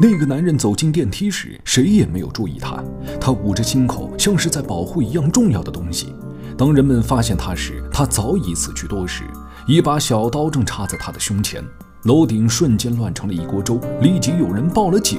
[0.00, 2.80] 那个男人走进电梯时，谁也没有注意他。
[3.20, 6.14] 他捂着心口，像是在保护一样重要的东西。
[6.56, 9.24] 当人们发现他时，他早已死去多时，
[9.66, 11.64] 一把小刀正插在他的胸前。
[12.04, 15.18] 楼顶瞬间乱成了一锅粥，立即有人报了警。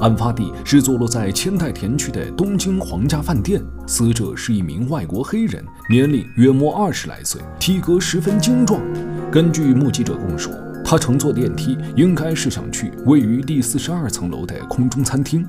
[0.00, 8.80] 案发地是坐落在千代田区的东京皇家饭店，死者是一名外国黑人，年龄约莫二十来岁，体格十分精壮。
[9.28, 10.52] 根据目击者供述。
[10.84, 15.44] 他乘坐电梯，应该是想去位于第四十二层楼的空中餐厅。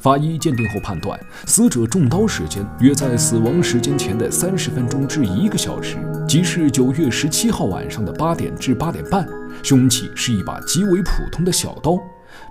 [0.00, 5.96] 法医鉴定后判断，死者中刀时间约在死亡时间前的三十分钟至一个小时，
[6.26, 9.24] 即是九月十七号晚上的八点至八点半。
[9.62, 11.96] 凶器是一把极为普通的小刀，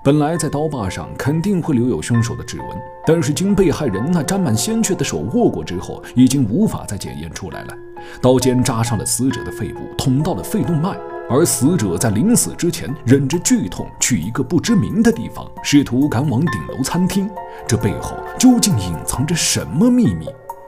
[0.02, 2.68] 本来在刀把上肯定会留有凶手的指纹，
[3.06, 7.74] 但是经被害人那沾满鲜血的手握过之后，已经无法再检验出来了。
[8.22, 10.96] 刀尖扎上了死者的肺部，捅到了肺动脉。
[11.34, 17.30] 而死者在临死之前忍着剧痛去一个不知名的地方，试图赶往顶楼餐厅。
[17.66, 20.28] 这背后究竟隐藏着什么秘密？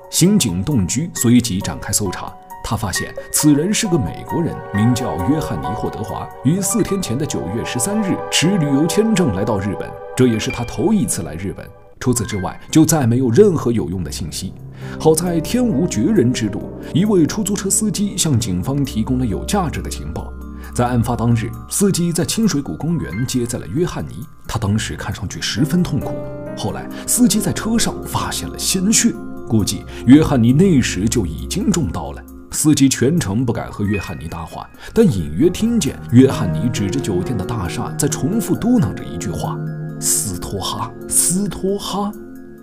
[0.10, 2.34] 刑警洞居随即展开搜查。
[2.64, 11.70] 他发现此人是个美国人，名叫约翰尼·霍德华，于四天前的九月十三日持旅游签证来到日本，这也是他头一次来日本。
[12.00, 14.54] 除此之外，就再没有任何有用的信息。
[14.98, 20.33] 好在天无绝人之路，一位出租车司机向警方提供了有价值的情报。
[20.74, 24.26] 在案发当日，司机在清水谷公园接载了约翰尼。
[24.48, 26.16] 他当时看上去十分痛苦。
[26.58, 29.14] 后来，司机在车上发现了鲜血，
[29.48, 32.24] 估计约翰尼那时就已经中刀了。
[32.50, 39.56] 司机全程不敢和约翰尼搭话，但隐约听见约翰尼指着酒店的大厦，在重复嘟囔着一句话
[40.02, 42.12] ：“斯托哈，斯托哈。”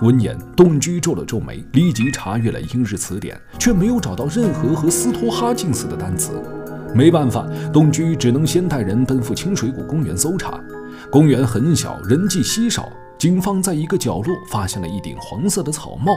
[0.00, 6.42] 闻言，洞居皱了皱眉，立即查阅了英日词典，却没有找到任何和斯托哈近似的单词。
[6.94, 10.60] 没办法，东居只能先带人奔赴清水谷公园搜查。
[11.10, 12.88] 公园很小，人迹稀少。
[13.18, 16.12] 警方在一个角落发现了一顶黄色的草帽，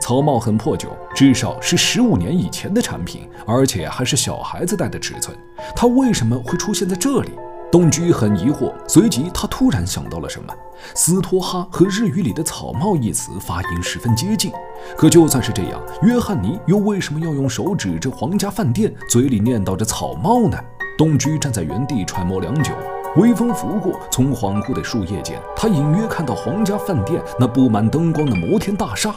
[0.00, 5.34] 草帽很破旧，至少是十五年以前的产品，而且还是小孩子戴的尺寸。
[5.74, 7.30] 它为什么会出现在这里？
[7.74, 10.54] 东居很疑惑，随即他突然想到了什么。
[10.94, 14.52] 斯托哈和日语里的草帽一词发音十分接近，
[14.96, 20.56] 可就算是这样，约翰尼又为什么要用手指着皇家饭店，嘴里念叨着草帽呢？
[20.96, 22.72] 东居站在原地揣摩良久，
[23.16, 29.12] 微风拂过，从恍惚的树叶间，他隐约看到皇家饭店那布满灯光的摩天大厦。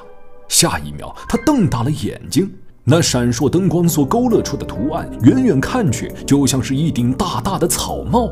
[0.47, 2.51] 下一秒，他瞪大了眼睛，
[2.83, 8.31] 那闪烁灯光所勾勒出的图案，远远看去就像是一顶大大的草帽。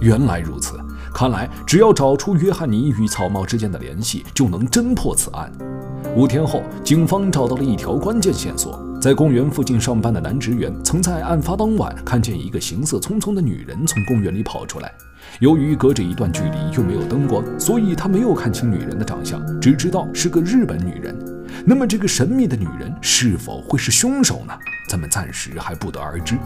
[0.00, 0.78] 原来如此，
[1.14, 5.50] 看来只要找出约翰尼与草帽之间的联系，就能侦破此案。
[6.14, 14.92] 五天后，警方找到了一条关键线索：在公园附近上班的男职员曾在案发当晚看见一个行色匆匆的女人从公园里跑出来。
[15.40, 21.16] 由于隔着一段距离又没有灯光，所以他没有看清女人的长相，只知道是个日本女人。
[21.64, 24.52] 那么，这个神秘的女人是否会是凶手呢？
[24.88, 26.38] 咱们暂时还不得而知。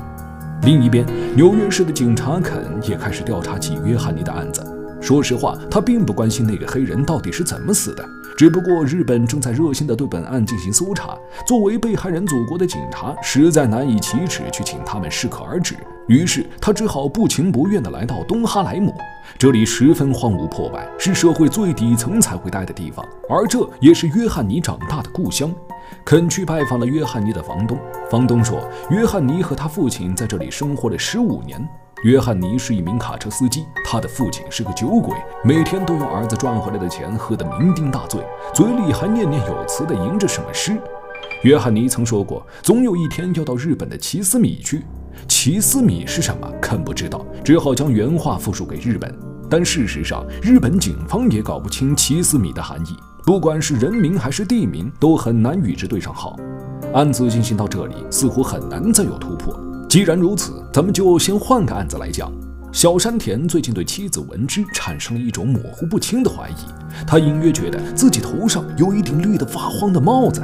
[0.63, 4.63] 另一边，纽约市的警察肯也开始调查起约翰尼的案子。
[5.01, 8.05] 说实话，他并不关心那个黑人到底是怎么死的。
[8.37, 11.17] 只不过日本正在热心地对本案进行搜查，
[11.47, 15.75] 作为被害人祖国的警察实在难以启齿去请他们适可而止，
[16.09, 18.95] 于是他只好不情不愿地来到东哈莱姆。
[19.39, 25.51] 这里十分荒芜破败，是社会最底层才会待的地方，而这也是约翰尼长大的故乡。
[26.05, 27.79] 肯去拜访了约翰尼的房东，
[28.11, 31.69] 房东说，约翰尼和他父亲在这里生活了十五年。
[32.05, 35.15] 约翰尼是一名卡车司机，他的父亲是个酒鬼，
[35.45, 38.21] 每天都用儿子赚回来的钱喝得酩酊大醉，
[38.55, 40.81] 嘴里还念念有词地吟着什么诗。
[41.43, 44.85] 约翰尼曾说过，总有一天要到日本的奇思米去。
[45.29, 46.51] 奇思米是什么？
[46.61, 49.15] 肯不知道，只好将原话复述给日本。
[49.51, 52.97] 但事实上，日本警方也搞不清奇思米的含义，
[53.31, 56.37] 不管是人名还是地名，都很难与之对上号。
[56.93, 59.57] 案子进行到这里，似乎很难再有突破。
[59.89, 62.29] 既然如此，咱们就先换个案子来讲。
[62.73, 70.43] 小山田最近对妻子文枝产生了一种模糊不清的怀疑，他隐约觉得自己头上有一顶绿得发慌的帽子。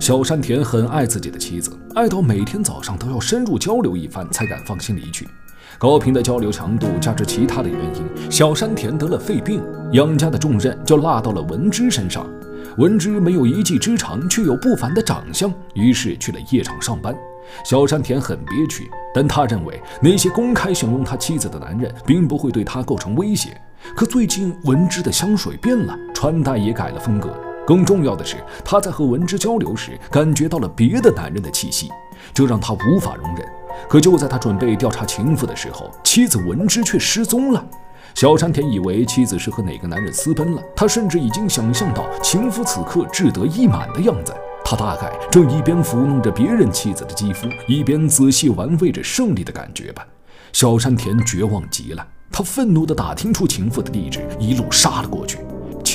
[0.00, 5.28] 小山田很爱自己的妻子，爱到每天早上都要深入交流一番才敢放心离去。
[5.78, 9.62] 高频的交流强度加之其他的原因，小山田得了肺病，
[9.92, 12.26] 养家的重任就落到了文枝身上。
[12.78, 17.14] 文枝没有一技之长，却有不凡的长相，于是去了夜场上班。
[17.62, 23.60] 小山田很憋屈，但他认为那些公开享用他妻子的男人并不会对他构成威胁。
[23.94, 27.28] 可最近文芝的香水变了，穿戴也改了风格。
[27.66, 31.90] 更重要的是，他在和文芝交流时感觉到了别的男人的气息，
[32.36, 33.48] 这让他无法容忍。
[33.88, 37.64] 可就在他准备调查情妇的时候，妻子文之却失踪了。
[38.14, 44.34] 小山田以为妻子是和哪个男人私奔了，他甚至已经想象到情夫此刻志得意满的样子。
[44.62, 50.06] 他大概正一边抚弄着别人妻子的肌肤，一边仔细玩味着胜利的感觉吧。
[50.52, 55.38] 小山田绝望极了，他愤怒地打听出情妇的地址，一路杀了过去。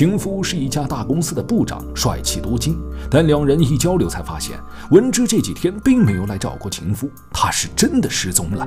[0.02, 2.76] 情夫是一家大公司的部长，帅气多金。
[3.08, 4.58] 但两人一交流，才发现
[4.90, 8.66] 文之这几天并没有来找过情夫，他是真的失踪了。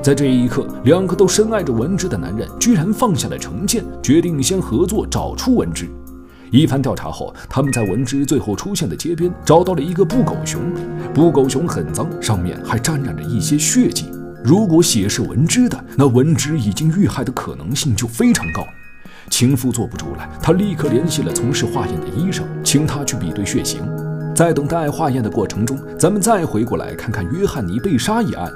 [0.00, 5.88] 在这一刻，两个都深爱着文之的男人居然放下了成见，决定先合作找出文之。
[6.52, 10.72] 一番调查后，他们在文之最后出现的街边找到了一个布狗熊。
[11.12, 14.08] 布狗熊很脏，上面还沾染着一些血迹。
[14.44, 18.64] 如果血是文之的，那文之已经遇害的可能性就非常高。
[19.30, 23.82] 情夫坐不住了，他立刻联系了从事化验的医生，请他去比对血型。
[24.34, 28.50] 在等待化验的过程中，咱们再回过来看看约翰尼被杀一案。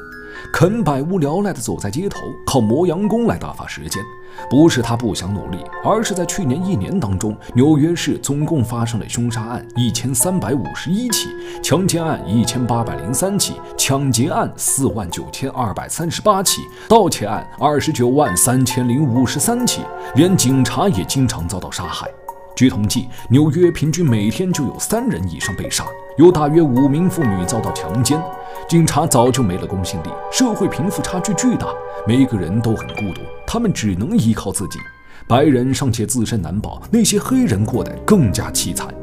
[0.52, 4.02] 肯百无聊赖地走在街头，靠磨洋工来打发时间。
[4.48, 11.28] 不是他不想努力，而是在去年一年当中，纽约市总共发生了凶杀案一千三百五十一起，
[11.62, 19.82] 强奸案一千八百零三起，抢劫案四万九千二百三十八起，盗窃案二十九万三千零五十三起，
[20.14, 22.08] 连警察也经常遭到杀害。
[22.54, 25.84] 据统计，纽约平均每天就有三人以上被杀，
[26.16, 28.20] 有大约五名妇女遭到强奸。
[28.68, 31.66] 警察早就没了公信力，社会贫富差距巨大，
[32.06, 34.78] 每个人都很孤独，他们只能依靠自己。
[35.26, 38.94] 白人尚且自身难保，那些黑人过得更加凄惨。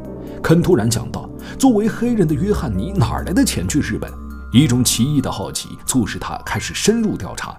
[0.42, 4.10] 肯突然想到，作为黑人的约翰尼哪来的钱去日本？
[4.54, 7.56] 一种奇异的好奇促使他开始深入调查。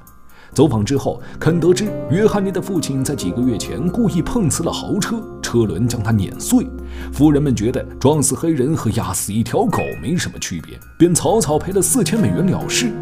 [0.55, 6.67] 走访之后，肯得知约翰尼的父亲在几个月前故意碰瓷了豪车，车轮将他碾碎。
[7.13, 12.93] 富人们觉得撞死黑人和压死一条狗没什么区别，便草草赔了四千美元了事。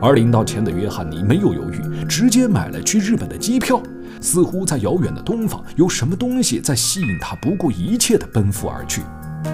[0.00, 3.80] 而领到钱的约翰尼没有犹豫，直接买了去日本的机票。
[4.20, 9.02] 似乎在遥远的东方有什么东西在吸引他，不顾一切地奔赴而去。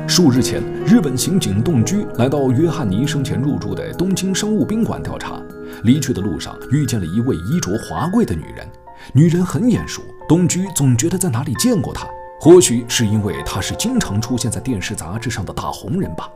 [0.06, 5.40] 数日前，日本刑警洞居来到约翰尼生前入住的东京商务宾馆调查。
[5.84, 8.68] 离去的路上，遇见了一位衣着华贵的女人。
[9.12, 12.06] 女人很眼熟，东居总觉得在哪里见过她。
[12.40, 16.28] 或许是因为她是经常出现在电视杂志上的大红人吧。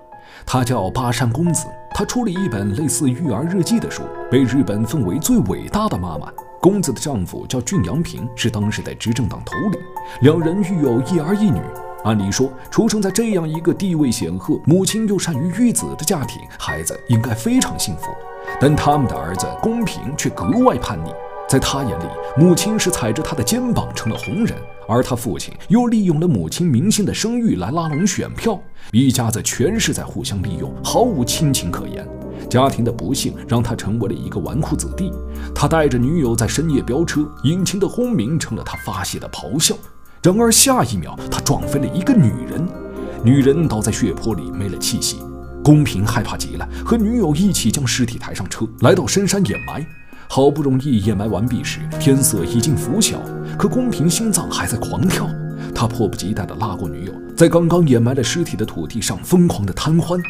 [0.46, 6.28] 她叫巴山公子，她出了一本类似育儿日记的书，被日本奉为最伟大的妈妈。
[6.60, 9.80] 公子的丈夫叫俊阳平，是当时的执政党头领，
[10.22, 11.60] 两人育有一儿一女。
[12.04, 18.08] 按理说，出生在这样一个地位显赫、母亲又善于育子的家庭，孩子应该非常幸福。
[18.60, 21.10] 但他们的儿子公平却格外叛逆，
[21.48, 22.04] 在他眼里，
[22.36, 24.56] 母亲是踩着他的肩膀成了红人，
[24.88, 28.60] 而他父亲又利用了母亲明星的声誉来拉拢选票，
[28.90, 32.06] 一家子全是在互相利用，毫无亲情可言。
[32.50, 35.12] 家庭的不幸让他成为了一个纨绔子弟，
[35.54, 39.76] 他带着女友在深夜飙车，引擎的轰鸣成了他发泄的咆哮。
[40.22, 42.64] 然而下一秒，他撞飞了一个女人，
[43.24, 45.18] 女人倒在血泊里没了气息。
[45.64, 49.84] 公平害怕极了，和女友一起将尸体抬上车，来到深山掩埋。
[50.28, 53.18] 好不容易掩埋完毕时，天色已经拂晓，
[53.58, 55.28] 可公平心脏还在狂跳。
[55.74, 60.20] 他迫不及待地拉过女友，在刚刚掩埋了尸体的土地上疯狂地贪欢。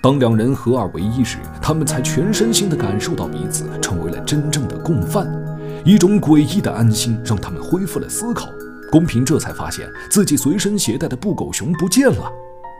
[0.00, 5.30] 当两人合二为一时，他们才全身心地感受到彼此成为了真正的共犯。
[5.84, 8.48] 一种诡异的安心让他们恢复了思考。
[8.94, 12.32] 公平这才发现自己随身携带的布狗熊不见了。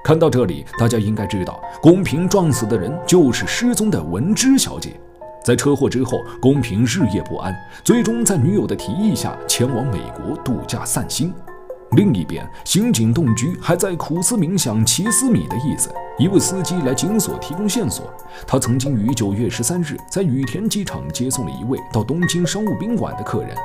[0.05, 4.93] 看到这里，大家应该知道，公平撞死的人就是失踪的文芝小姐。
[5.45, 11.35] 在车祸之后，公平日夜不安，最终在女友的提议下前往美国度假散心。
[11.97, 15.91] 另一边，刑警洞居还在苦思冥想“奇思米”的意思。
[16.17, 18.09] 一位司机来警所提供线索，
[18.47, 23.57] 他曾经于九月十三日在羽田机场接送了一位到东京商务宾馆的客人。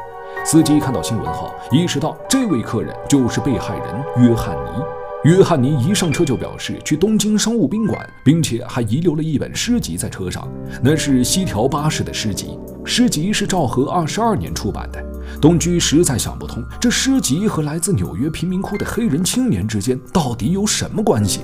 [0.46, 4.82] 司机看到新闻后，意识到这位客人就是被害人约翰尼。
[5.26, 10.48] 约翰尼一上车就表示去东京商务宾馆，并且还遗留了一本诗集在车上，
[10.82, 12.58] 那是西条巴士的诗集。
[12.86, 15.06] 诗集是昭和二十二年出版的。
[15.42, 21.42] 东居实在想不通，这诗集和来自纽约贫民窟的黑人青年之间到底有什么关系？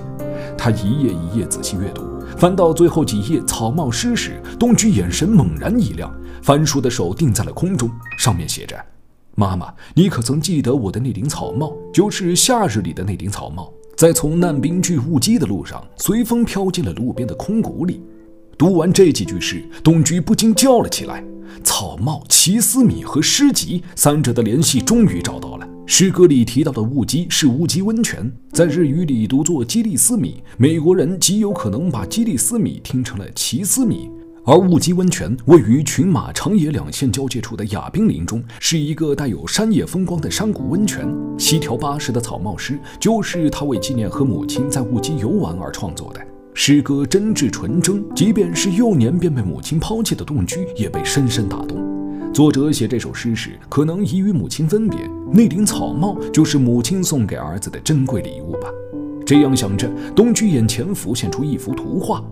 [0.57, 2.01] 他一页一页仔细阅读，
[2.37, 6.09] 翻到最后几页草帽诗时，东居眼神猛然一亮，
[6.45, 8.77] 翻书的手定在了空中，上面写着。
[9.33, 11.75] 妈妈，你可曾记得我的那顶草帽？
[11.91, 17.99] 就是夏日里的那顶草帽，在从难滨去雾基的路上，随风飘进了路边的空谷里。
[18.59, 21.25] 读完这几句诗，东居不禁叫了起来。
[21.63, 25.67] 草帽、奇思米和诗集三者的联系终于找到了。
[25.87, 30.43] 诗歌里提到的雾基是乌鸡温泉，在日语里读作基利斯米。
[30.57, 34.11] 美国人极有可能把基利斯米听成了奇思米。
[34.47, 41.03] 而雾基温泉位于群马长野两县交界处的亚冰林中，是一个带有山野风光的山谷温泉。
[41.35, 46.21] 西条八十的草帽诗就是他为纪念和母亲在雾基游玩而创作的。
[46.53, 51.83] 诗歌真挚纯真，即便是幼年便被母亲抛弃的洞居也被深深打动。
[52.31, 54.99] 作者写这首诗时，可能已与母亲分别，
[55.33, 58.67] 那顶草帽就是母亲送给儿子的珍贵礼物吧。
[59.25, 62.23] 这样想着，东居眼前浮现出一幅图画。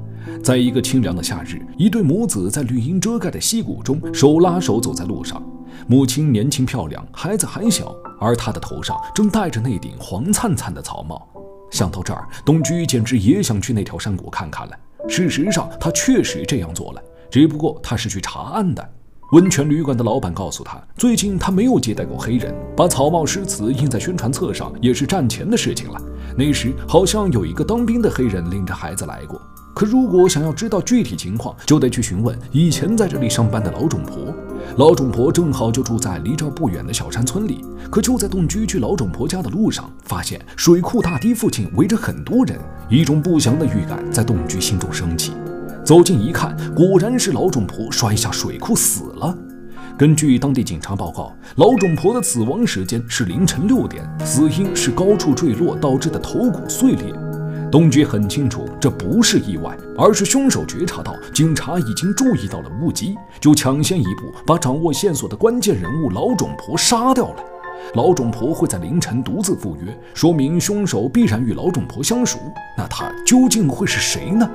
[0.44, 5.42] 在一个清凉的夏日，一对母子在绿荫遮盖的溪谷中手拉手走在路上。
[5.88, 11.28] 母亲年轻漂亮，孩子还小，而她的头上正戴着那顶黄灿灿的草帽。
[11.72, 14.78] 想到这儿，东居简直也想去那条山谷看看了。
[15.10, 18.90] 事实上，他确实这样做了，只不过他是去查案的。
[19.32, 26.00] 温泉旅馆的老板告诉他，最近他没有接待过黑人，把草帽诗词印在宣传册上也是战前的事情了。
[26.38, 29.42] 那时好像有一个当兵的黑人领着孩子来过。
[29.74, 34.34] 可如果想要知道具体情况，就得去询问以前在这里上班的老种婆。
[34.78, 37.66] 老种婆正好就住在离这儿不远的小山村里。
[37.90, 45.34] 可就在洞居去老种婆家的路上，发现水库大堤附近围着很多人，一种不祥的预感在洞居心中升起。
[45.84, 49.36] 走近一看，果然是老种婆摔下水库死了。
[49.98, 57.14] 根据当地警察报告，老种婆的死亡时间是凌晨六点，死因是高处坠落导致的头骨碎裂。
[57.74, 67.44] 东局很清楚，这不是意外，而是凶手觉察到警察已经注意到了误机，就抢先一步把掌握线索的关键人物老种婆杀掉了。
[67.96, 72.38] 老种婆会在凌晨独自赴约，说明凶手必然与老种婆相熟。
[72.78, 74.48] 那他究竟会是谁呢？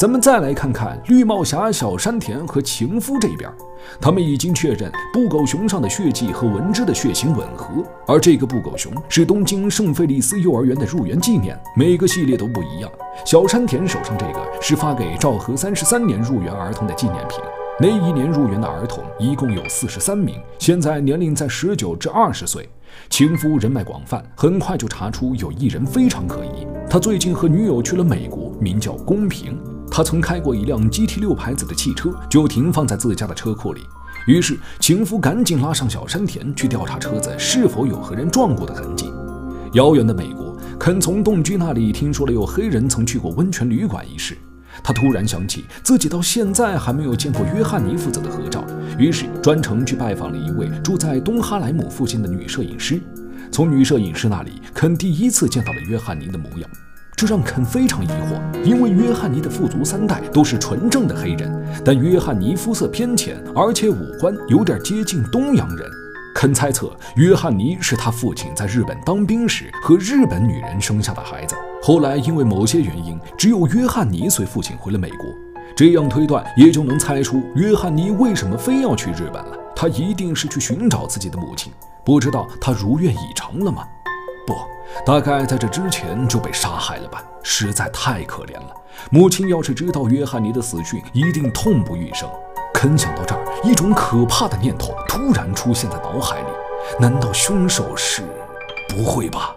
[0.00, 3.52] 咱们再来看看绿帽侠小山田和情夫这边，
[4.00, 12.90] 他们已经确认布狗熊上的血迹和文之的血型吻合，而这个布狗熊是东京圣菲利斯幼儿园的入园纪念，每个系列都不一样。
[13.26, 17.38] 小山田手上这个是发给昭和三十三年入园儿童的纪念品，
[17.78, 22.66] 那一年入园的儿童一共有四十三名，现在年龄在十九至二十岁。
[23.10, 29.60] 情夫人脉广泛，很快就查出有一人非常可疑，他最近和女友去了美国，名叫公平。
[29.90, 33.82] 他曾开过一辆 GT 六牌子的汽车，就停放在自家的车库里。
[34.26, 39.12] 于是情夫赶紧拉上小山田去调查车子是否有和人撞过的痕迹。
[39.72, 44.36] 遥远的美国，肯从洞居那里听说了有黑人曾去过温泉旅馆一事。
[44.82, 48.64] 他突然想起自己到现在还没有见过约翰尼父子的合照，
[48.98, 53.00] 于是专程去拜访了一位住在东哈莱姆附近的女摄影师。
[53.50, 56.70] 从女摄影师那里，肯第一次见到了约翰尼的模样。
[57.20, 61.52] 这让肯非常疑惑，因为约翰尼的父族三代都是纯正的黑人，
[61.84, 65.86] 但约翰尼肤色偏浅，而且五官有点接近东洋人。
[66.34, 75.28] 肯猜测，约翰尼是他父亲在日本当兵时和日本女人生下的孩子，后来因为某些原因，只有约翰尼随父亲回了美国。
[75.76, 79.58] 这样推断，也就能猜出约翰尼为什么非要去日本了。
[79.76, 81.70] 他一定是去寻找自己的母亲，
[82.02, 83.82] 不知道他如愿以偿了吗？
[84.50, 84.58] 不。
[85.06, 88.74] 大概在这之前就被杀害了吧，实在太可怜了。
[89.10, 92.28] 母亲要是知道约翰尼的死讯，一定痛不欲生。
[92.74, 96.48] 肯想到这儿，一种可怕的念头突然出现在脑海里：
[96.98, 98.22] 难道凶手是？
[98.88, 99.54] 不会吧？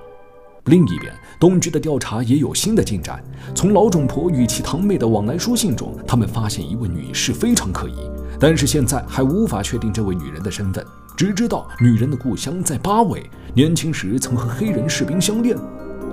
[0.65, 3.21] 另一边，东局的调查也有新的进展。
[3.55, 8.09] 从老种婆与其堂妹的往来书信中，他们发现一位女士非常可疑，
[8.39, 10.85] 但是现在还无法确定这位女人的身份。
[11.15, 15.55] 只知道女人的故乡在八尾，年轻时曾和黑人士兵相恋。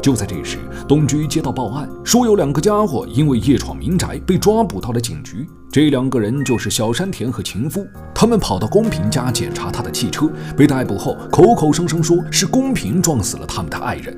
[0.03, 5.47] 就在这时，东居接到报案，说有两个家伙因为夜闯民宅被抓捕到了警局。
[5.71, 7.87] 这两个人就是小山田和情夫。
[8.15, 14.17] 他们跑到公平家检查他的汽车，被逮捕后口口声声说是公平撞死了他们的爱人。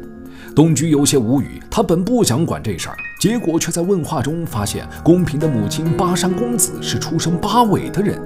[0.55, 8.21] 东居有些无语，他本不想管这事儿，结果却在问话中发现公平的母亲巴山公子是出生八尾的人。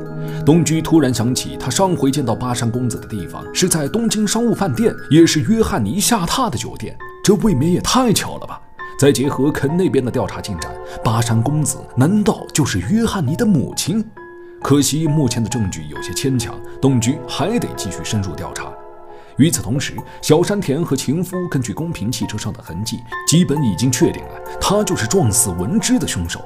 [0.45, 8.61] 东居突然想起，他上回见到巴山公子的地方是在东京商务饭店，也是约翰尼下榻的酒店，这未免也太巧了吧？
[8.99, 10.73] 再结合肯那边的调查进展，
[11.05, 14.05] 巴山公子难道就是约翰尼的母亲？
[14.63, 18.73] 可惜目前的证据有些牵强，东居还得继续深入调查。
[19.37, 26.41] 与此同时，小山田和情夫根据公平汽车上的痕迹，基本已经确定了他就是撞死文之的凶手。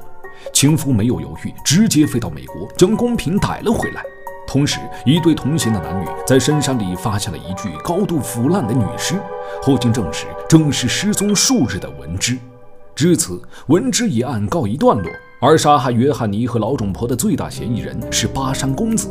[0.53, 4.03] 情夫没有犹豫，直接飞到美国，将公平逮了回来。
[4.47, 9.15] 同时，一对同行的男女在深山里发现了一具高度腐烂的女尸，
[9.63, 12.37] 后经证实，正是失踪数日的文之。
[12.95, 15.11] 至此，文之一案告一段落。
[15.43, 19.09] 而杀害约翰尼和老种婆的最大嫌疑人是巴山公子。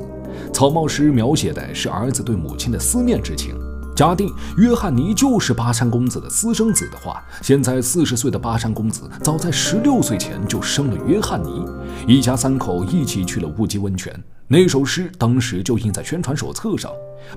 [0.53, 3.55] 草帽诗描写的是儿子对母亲的思念之情。
[3.99, 11.65] 假定约翰尼就是巴山公子的私生子的话，现在四十岁的巴山公子早在十六岁前就生了约翰尼，
[12.07, 14.17] 一家三口一起去了乌鸡温泉。
[14.47, 16.89] 那首诗当时就印在宣传手册上。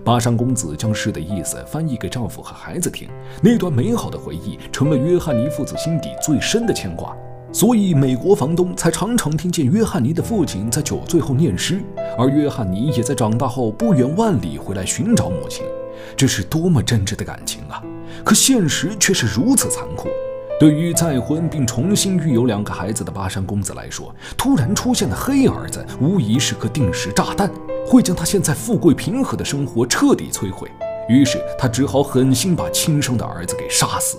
[0.04, 3.08] 巴山公子将诗的意思翻译给丈夫和孩子听，
[3.42, 7.12] 那段美好的回忆成了约翰尼父子心底最深的牵挂。
[7.52, 11.82] 所以，美国房东才常常听见约翰尼的父亲在酒醉后念诗，
[12.16, 15.64] 而约翰尼也在长大后不远万里回来寻找母亲。
[16.16, 17.82] 这是多么真挚的感情啊！
[18.24, 20.08] 可现实却是如此残酷。
[20.60, 27.50] 对于再婚并重新育有两个孩子的巴山公子来说，突然出现的黑儿子无疑是颗定时炸弹，
[27.84, 30.70] 会将他现在富贵平和的生活彻底摧毁。
[31.08, 34.18] 于是他只好狠心把亲生的儿子给杀死。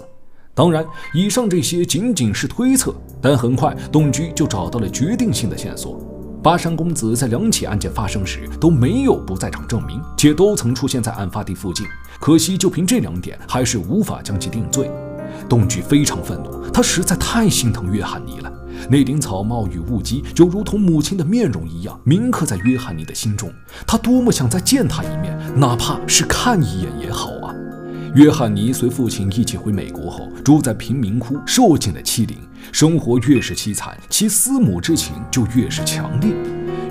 [0.53, 5.97] 当然，以上这些仅仅是推测，但很快董居就找到了决定性的线索。
[6.43, 11.87] 巴山公子在两起案件发生时都没有不在场证明，且都曾出现在案发地附近。
[12.19, 14.91] 可惜，就凭这两点，还是无法将其定罪。
[15.47, 18.51] 董居非常愤怒，他实在太心疼约翰尼了。
[18.89, 23.49] 那顶草帽与雾姬就如同母亲的面容一样，铭刻在约翰尼的心中。
[23.87, 27.55] 他多么想再见他一面，哪怕是看一眼也好啊！
[28.15, 32.37] 约翰尼随父亲一起回美国后，住在贫民窟，受尽了欺凌。
[32.71, 36.33] 生活越是凄惨，其思母之情就越是强烈。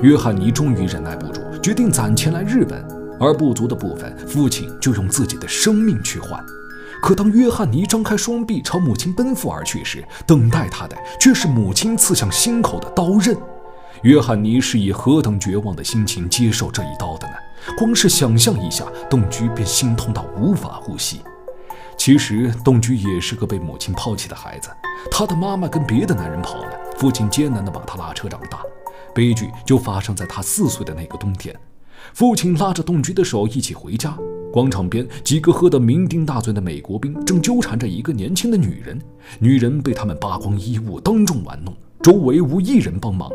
[0.03, 2.85] 约翰尼终于忍耐不住，决定攒钱来日本，
[3.19, 6.45] 而不足的部分，父亲就用自己的生命去换。
[7.01, 13.37] 可当约翰尼张开双臂朝母亲奔赴而去时，等待他的却是母亲刺向心口的刀刃。
[14.03, 17.35] 约翰尼是以何等绝望的心情接受这一刀的呢？
[17.79, 21.21] 光是想象一下，董居便心痛到无法呼吸。
[22.05, 24.69] 其实，董居也是个被母亲抛弃的孩子。
[25.09, 28.61] 他的妈妈跟别的男人跑了，父亲艰难地把他拉扯长大。
[29.15, 31.55] 悲剧就发生在他四岁的那个冬天。
[32.13, 34.19] 父亲拉着董居的手一起回家，
[34.53, 39.01] 广场边几个喝得酩酊大醉的美国兵正纠缠着一个年轻的女人。
[39.39, 43.31] 女人被他们扒光衣物，当众玩弄，周围无一人帮忙。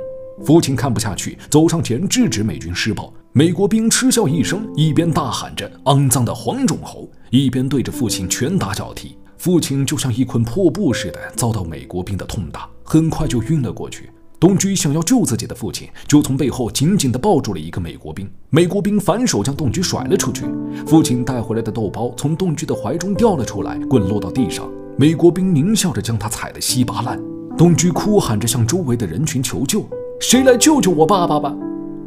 [0.45, 3.13] 父亲看不下去，走上前制止美军施暴。
[3.37, 9.15] 美国兵嗤笑一声，一边大喊着“肮脏的黄种猴”，一边对着父亲拳打脚踢。
[9.37, 14.09] 父亲就像一捆破布似的遭到美国兵的痛打，很快就晕了过去。
[14.39, 18.27] 东居想要救自己的父亲，就从背后紧紧地抱住了一个美国兵。
[18.49, 20.45] 美国兵反手将东居甩了出去，
[20.87, 24.67] 父亲带回来的豆包从东居的怀中掉了出来，滚落到地上。
[24.97, 27.21] 美国兵狞笑着将他踩得稀巴烂。
[27.55, 29.87] 东居哭喊着向周围的人群求救
[30.19, 31.55] ：“谁来救救我爸爸吧！”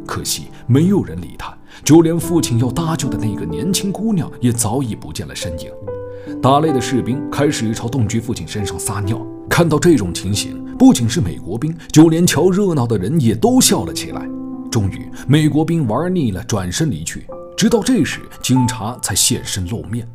[0.05, 5.71] 可惜没有人理他，就连父亲要搭救的那个年轻姑娘也早已不见了身影。
[6.41, 9.25] 打累的士兵开始朝洞居父亲身上撒尿。
[9.49, 14.27] 看到这种情形，不仅是美国兵，就连瞧热闹的人也都笑了起来。
[14.71, 17.25] 终于，美国兵玩腻了，转身离去。
[17.57, 20.07] 直到这时，警察才现身露面。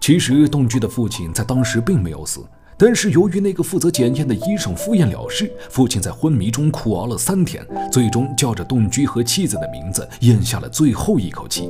[0.00, 2.40] 其实，洞居的父亲在当时并没有死。
[2.82, 7.62] 但是由于那个负责检验的医生敷衍了事，父亲在昏迷中苦熬了三天，
[7.92, 11.68] 最终叫着董居和妻子的名字咽下了最后一口气。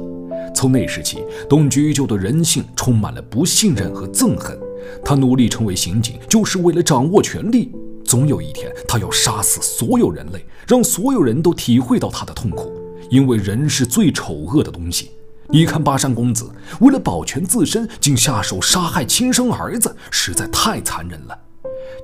[0.55, 4.57] 从那时起，董居就对人性充满了不信任和憎恨。
[5.05, 7.73] 他努力成为刑警，就是为了掌握权力。
[8.05, 12.73] 总有一天，他要杀死所有人类，让所有人都体会到他的痛苦，
[13.11, 15.11] 因为人是最丑恶的东西。
[15.52, 16.48] 你看，巴山公子
[16.80, 21.36] 为了保全自身，竟下手杀害亲生儿子，实在太残忍了。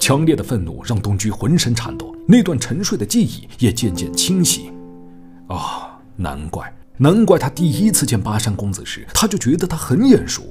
[0.01, 4.73] 强烈的愤怒让东居浑身颤抖，那段沉睡的记忆也渐渐清晰。
[5.47, 10.43] 啊，难怪，难怪他第一次见巴山公子时，他就觉得他很眼熟。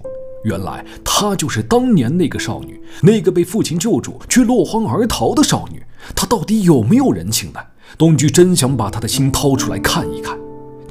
[0.46, 5.84] 原来他就是当年那个少女，那个被父亲救助却落荒而逃的少女。
[6.16, 7.60] 她到底有没有人性呢？
[7.98, 10.38] 东居真想把她的心掏出来看一看。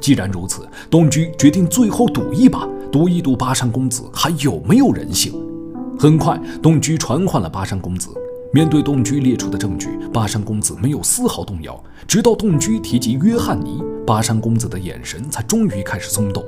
[0.05, 5.33] 既然如此，东居决定最后赌一把，赌一赌巴山公子还有没有人性。
[5.97, 8.09] 很快，东居传唤了巴山公子。
[8.53, 11.83] 面对东居列出的证据，巴山公子没有丝毫动摇。
[12.07, 16.45] 直到东居提及约翰尼，巴山公子的眼神才终于开始松动。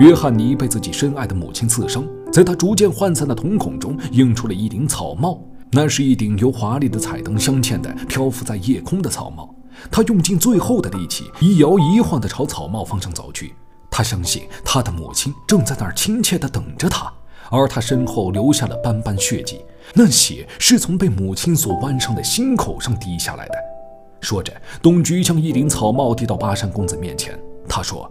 [0.00, 9.54] 约翰尼被自己深爱的母亲刺伤，在他逐渐涣散的瞳孔中映出了一顶草帽，那是一顶由华丽的彩灯镶嵌的漂浮在夜空的草帽。
[9.90, 13.54] 他用尽最后的力气，一摇一晃地朝草帽方向走去。
[13.90, 17.12] 他相信他的母亲正在那儿亲切地等着他，
[17.50, 19.64] 而他身后留下了斑斑血迹，
[19.94, 23.54] 那血是从被母亲所剜伤的心口上滴下来的。
[24.20, 27.38] 说着，东居将一顶草帽递到巴山公子面前。
[27.68, 28.10] 他说：“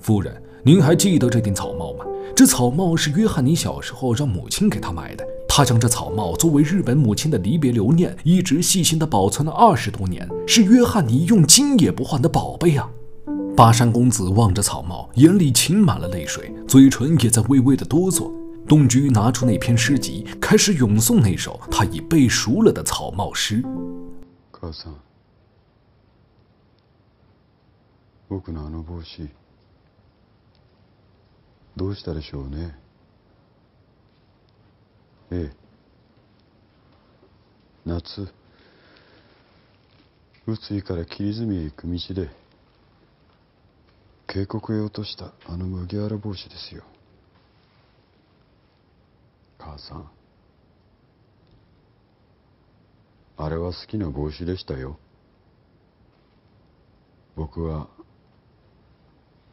[0.00, 2.04] 夫人，您还记得这顶草帽吗？
[2.34, 12.89] 这草帽是约翰尼小时候让母亲给他买的。”他将这草帽作为日本母亲的离别留念，一直细心地保存了二十多年，是约翰尼用金也不换的宝贝啊！
[13.55, 18.31] 巴山公子望着草帽，眼里噙满了泪水，嘴唇也在微微的哆嗦。
[18.67, 23.61] 东居拿出那篇诗集，开始咏诵那首他已背熟了的草帽诗。
[24.51, 24.93] 母さん、
[28.29, 29.27] 僕のあの帽子、
[31.75, 32.75] どうしたでしょうね。
[35.32, 35.56] ええ、
[37.84, 38.28] 夏、
[40.46, 42.30] 宇津井から霧泉へ行く道で、
[44.28, 46.84] 渓谷へ落としたあの麦わら帽子ですよ。
[49.58, 50.10] 母さん。
[53.38, 54.98] あれは好きな帽子でしたよ。
[57.34, 57.88] 僕は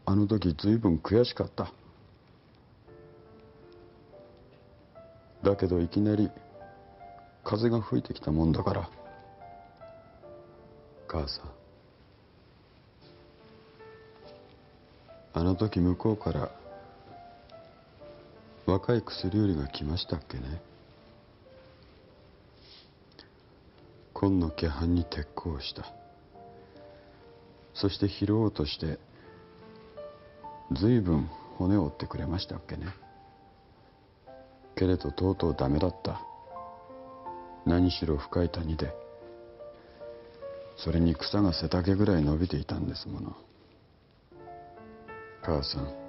[0.06, 1.74] あの時ずいぶん悔しかった。
[5.44, 6.32] だけどいきなり
[7.44, 8.90] 風が吹いてきたもんだから。
[11.08, 11.52] 母さん。
[15.36, 16.52] あの時向こうから
[18.66, 20.62] 若い薬売りが来ましたっけね。
[24.14, 25.92] 紺の気半に鉄鋼した。
[27.74, 28.98] そして拾おうとして
[30.72, 32.86] 随分骨を折ってくれましたっけね。
[34.76, 36.22] けれどとうとうダメだった。
[37.66, 38.94] 何しろ深い谷で。
[40.76, 43.36] それに草が背丈ぐらい伸びていたんですもの。
[45.42, 46.04] 母さん。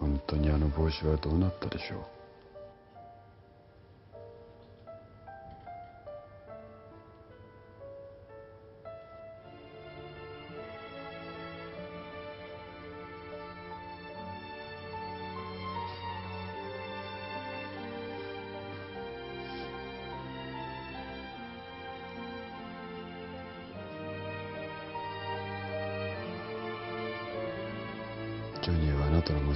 [0.00, 2.23] 本当にあの帽子はどうなったでしょう。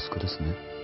[0.08, 0.77] 息子ですね。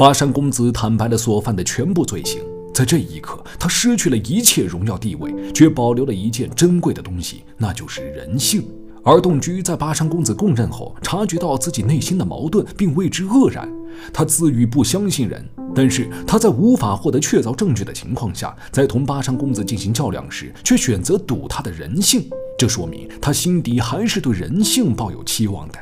[0.00, 2.40] 巴山公子坦白了所犯的全部罪行，
[2.72, 8.66] 在这一刻，他失去了一切荣耀地位，却保留了一件珍贵的东西，那就是人性。
[9.04, 13.70] 而洞居在巴山公子供认后，察觉到自己内心的矛盾，并为之愕然。
[14.10, 22.26] 他自语不相信人，但是他在无法获得确凿证据的情况下，在同巴山公子进行较量时，却选择赌他的人性。
[22.58, 25.78] 这说明他心底还是对人性抱有期望的。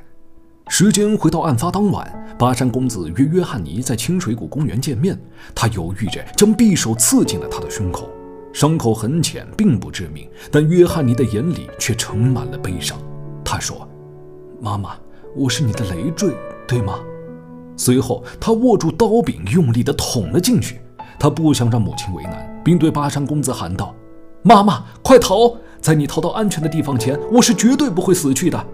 [0.71, 2.07] 时间回到案发当晚，
[2.39, 5.19] 巴山公子约约翰尼在清水谷公园见面。
[5.55, 8.07] 他犹豫着将匕首刺进了他的胸口，
[8.53, 12.99] 伤口很浅，并不致命，但约翰尼的眼里却盛满了悲伤。
[13.43, 13.89] 他说
[14.61, 14.91] ：“妈妈，
[15.35, 16.35] 我是你的累赘，
[16.67, 16.99] 对吗？”
[17.75, 20.81] 随后，他握住刀柄，用力地捅了进去。
[21.19, 23.95] 他不想让母亲为难，并对巴山公子喊道
[24.45, 25.57] ：“妈妈，快逃！
[25.81, 28.65] 在你逃到安全的地方前，我是绝对不会死去的。”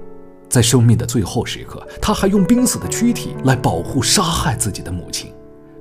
[0.54, 5.34] 在生命的最后时刻，他还用濒死的躯体来保护杀害自己的母亲。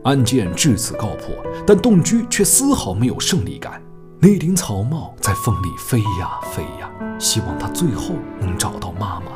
[0.03, 1.29] 案件至此告破，
[1.63, 3.79] 但洞居却丝毫没有胜利感。
[4.19, 9.33] 那顶草帽在风里飞呀飞呀，希望他最后能找到妈妈。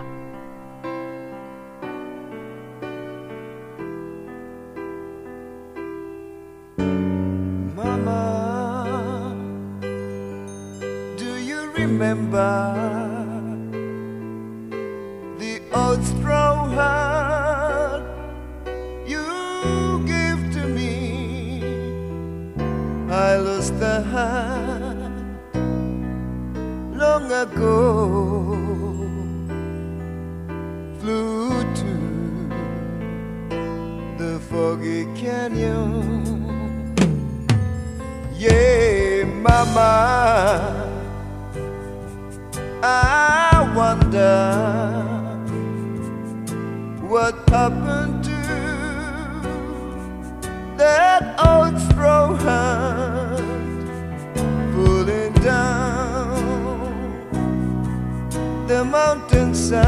[7.76, 9.36] Mama,
[11.16, 13.17] do you remember
[15.78, 16.54] the old straw
[19.06, 20.94] you gave to me?
[23.10, 24.98] I lost the hat
[27.04, 27.78] long ago.
[31.00, 31.50] Flew
[31.82, 31.96] to
[34.22, 36.96] the foggy canyon.
[38.38, 39.94] Yeah, mama,
[42.84, 45.17] I wonder
[47.50, 48.30] happened to
[50.78, 53.40] that old straw hat
[54.74, 56.38] pulling down
[58.68, 59.86] the mountainside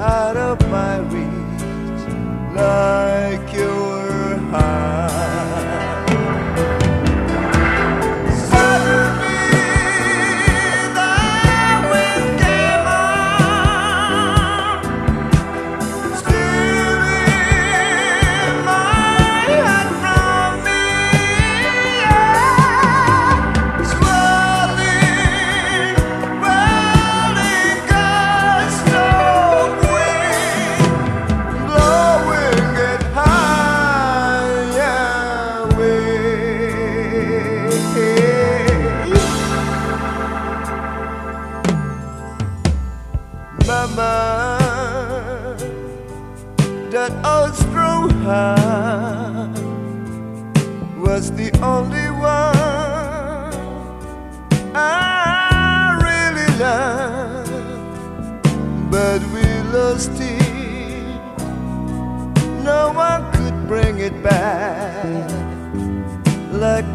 [0.00, 2.04] out of my reach
[2.56, 4.40] like you were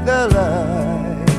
[0.06, 1.34] the life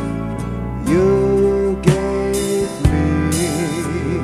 [0.87, 4.21] you gave me.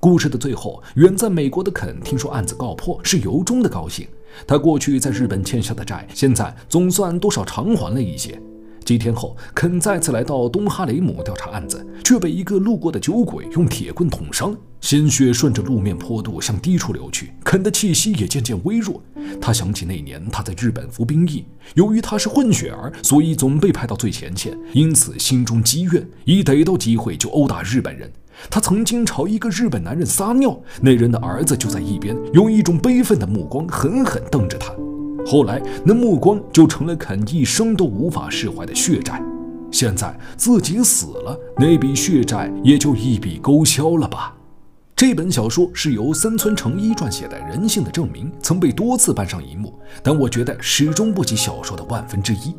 [0.00, 4.06] 故事的最后，远在美国的肯听说案子告破，是由衷的高兴。
[4.46, 8.40] 他过去在日本欠下的债，现在总算多少偿还了一些。
[8.84, 17.32] 几天后，肯再次来到东哈雷姆调查案子，却被一个路过的酒鬼用铁棍捅伤，鲜血顺着路面坡度向低处流去。
[17.42, 19.02] 肯的气息也渐渐微弱。
[19.40, 21.44] 他想起那年他在日本服兵役，
[21.74, 28.10] 由于他是混血儿，所以总被派到最前线，因此心中积怨，一逮到机会就殴打日本人。
[28.50, 34.74] 他曾经朝一个日本男人撒尿，那人的儿子就在一边，用一种悲愤的目光狠狠瞪着他。
[35.26, 39.22] 后来，那目光就成了肯一生都无法释怀的血债。
[39.70, 44.34] 现在自己死了，那笔血债也就一笔勾销了吧。
[44.94, 52.54] 这本小说是由森村诚一撰写的《人性的证明》，曾被多次搬上荧幕，但我觉得始终不及小说的万分之一。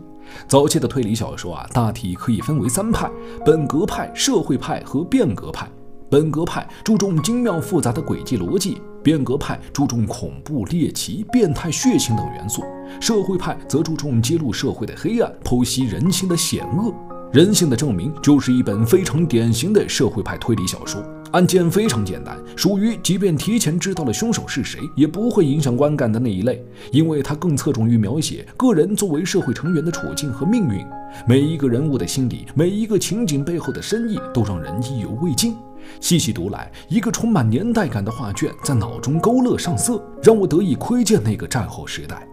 [0.48, 3.10] 早期的推理小说啊，大体可以分为三派：
[3.46, 5.66] 本格派、社会派和变革派。
[6.10, 12.64] 本格派注重精妙复杂的轨迹逻辑，变革派注重恐怖、猎奇、变态、血腥等元素，
[13.00, 16.92] 社会派则注重揭露社会的黑暗，剖析人性的险恶。
[17.32, 30.84] 人性的证明就是一本非常典型的社会派推理小说，案件非常简单，属于即便提前知道了凶手是谁，也不会影响观感的那一类，因为它更侧重于描写个人作为社会成员的处境和命运，
[31.28, 35.54] 每一个人物的心理，每一个情景背后的深意，都让人意犹未尽。
[36.00, 42.28] 细细读来，一个充满年代感的画卷在脑中勾勒上色，让我得以窥见那个战后时代。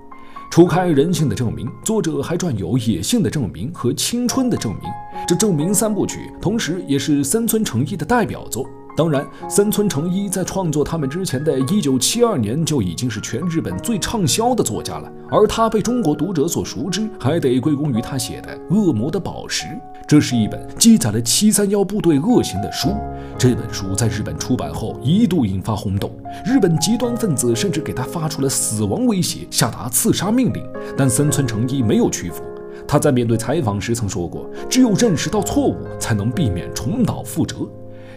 [0.51, 4.83] 除开人性的证明，作者还撰有野性的证明和青春的证明，
[5.27, 8.69] 这证明三部曲，同时也是三村诚一的代表作。
[8.95, 19.65] 当然，森村诚一在创作他们之前的一九七二年就已经是全日本最畅销的作家了，而他被中国读者所熟知，还得归功于他写的《恶魔的宝石》。
[20.07, 22.95] 这是一本记载了七三幺部队恶行的书。
[23.39, 26.11] 这本书在日本出版后一度引发轰动，
[26.45, 30.63] 日本极端分子甚至给他发出了死亡威胁，下达刺杀命令。
[30.99, 32.43] 但森村诚一没有屈服。
[32.87, 37.57] 他在面对采访时曾说过：“只有认识到错误，才能避免重蹈覆辙。”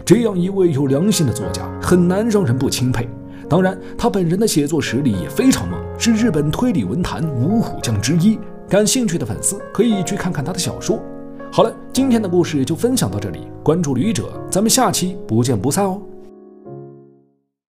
[0.06, 3.08] 这样一位有良心的作家，很难让人不钦佩。
[3.50, 8.38] 当然，他本人的写作实力也非常猛，是日本推理文坛五虎将之一。
[8.68, 11.02] 感兴趣的粉丝可以去看看他的小说。
[11.50, 13.48] 好了，今天的故事就分享到这里。
[13.64, 16.00] 关注旅者，咱们下期不见不散哦。